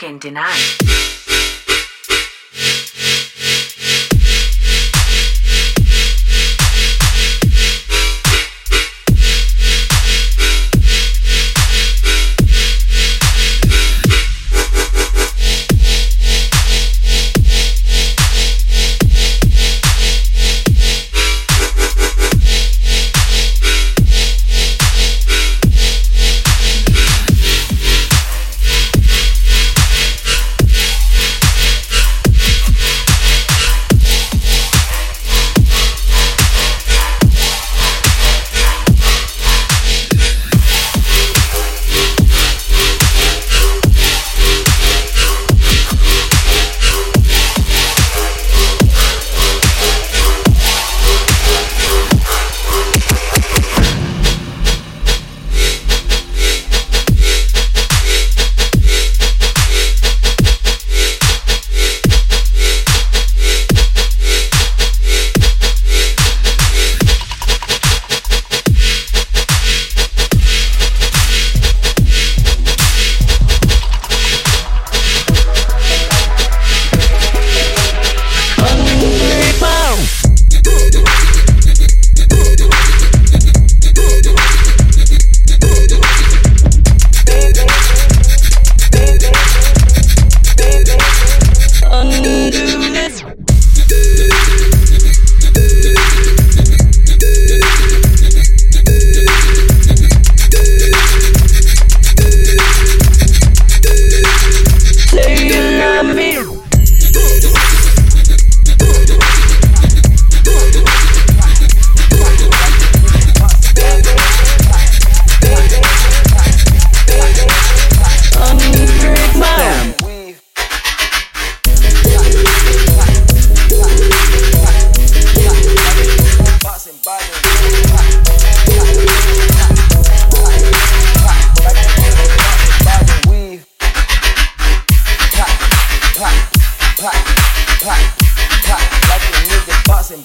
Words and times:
login 0.00 0.18
denied. 0.18 0.89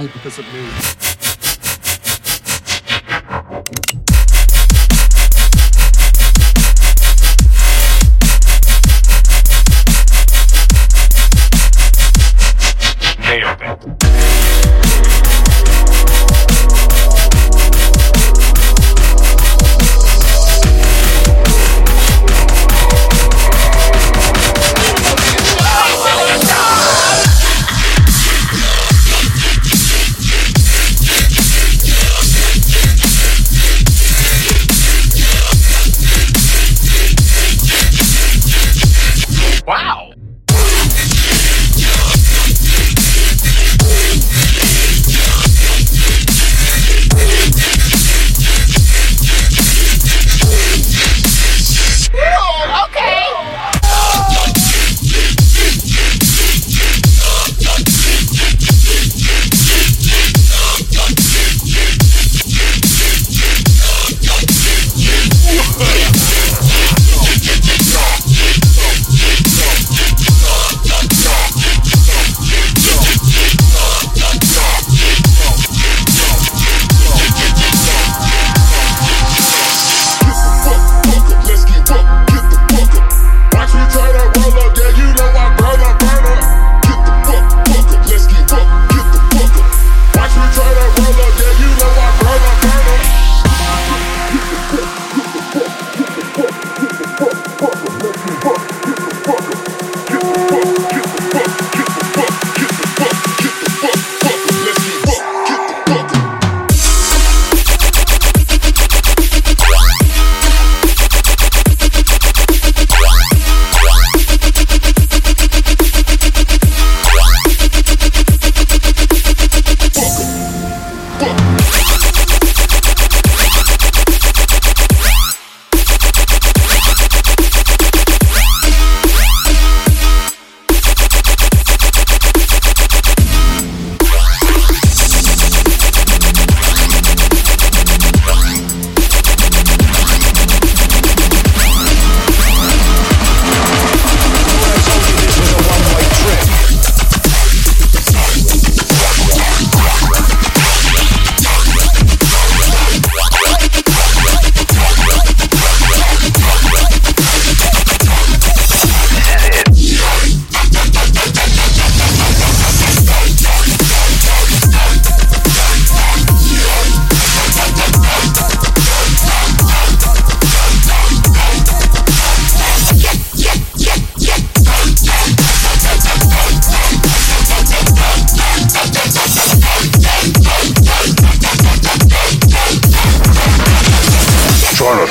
die 0.00 0.12
because 0.12 0.38
of 0.38 0.46
me. 0.54 0.99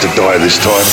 to 0.01 0.08
die 0.15 0.38
this 0.38 0.58
time. 0.58 0.86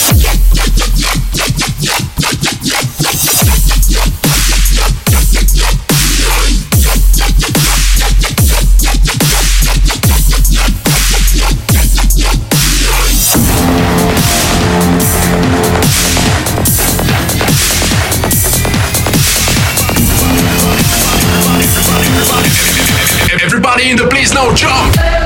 Everybody 23.44 23.90
in 23.90 23.96
the 23.96 24.08
place 24.08 24.34
now 24.34 24.52
jump! 24.52 25.25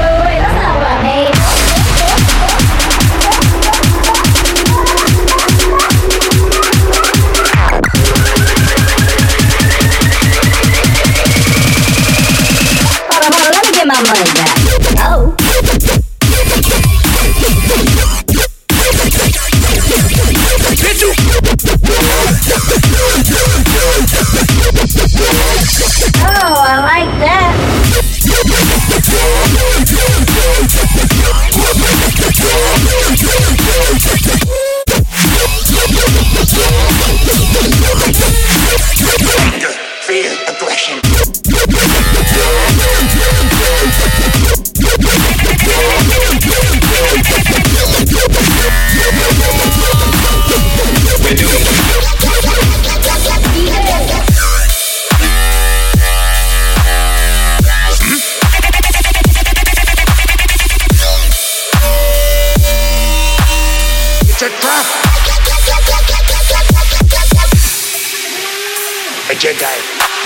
Jedi 69.40 69.76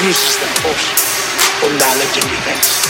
uses 0.05 0.35
the 0.39 0.47
Force 0.59 0.91
for 1.61 1.71
knowledge 1.79 2.19
and 2.19 2.29
defense. 2.35 2.83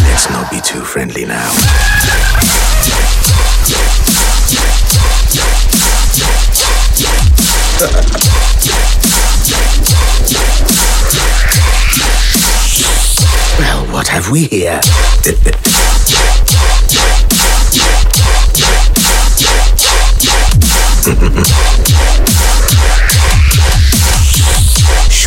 Let's 0.00 0.30
not 0.30 0.50
be 0.50 0.62
too 0.62 0.80
friendly 0.80 1.26
now. 1.26 1.50
Well, 13.58 13.92
what 13.92 14.08
have 14.08 14.30
we 14.30 14.44
here? 14.46 14.80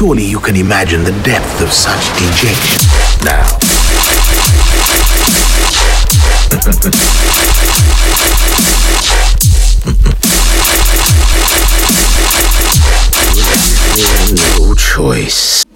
Surely 0.08 0.24
you 0.24 0.40
can 0.40 0.56
imagine 0.56 1.04
the 1.04 1.12
depth 1.26 1.62
of 1.62 1.70
such 1.74 2.00
dejection. 2.18 2.80
Now. 3.26 3.58
no 14.58 14.74
choice. 14.76 15.67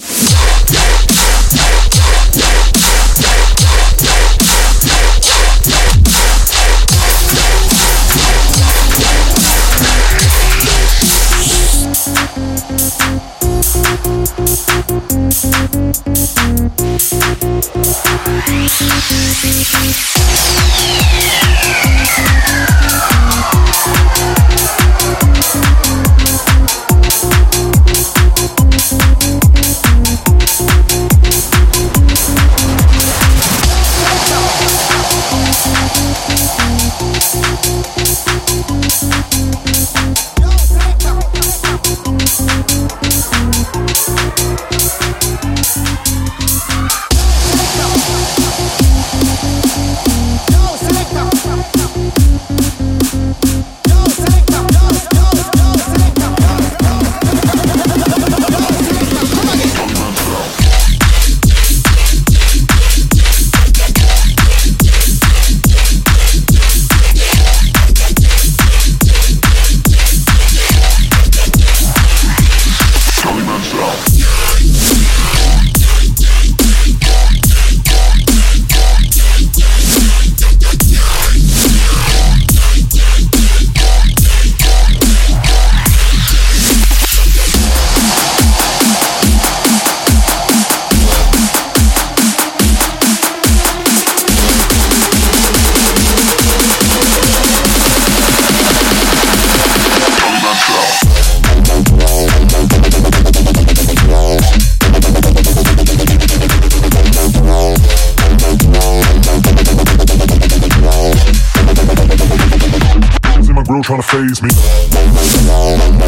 Trying 113.91 114.01
to 114.01 114.07
phase 114.07 114.41
me. 114.41 116.00